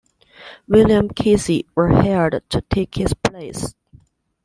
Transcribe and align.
William 0.67 1.09
Casey 1.09 1.63
was 1.77 1.91
hired 1.91 2.41
to 2.49 2.61
take 2.71 2.95
his 2.95 3.13
place. 3.13 3.75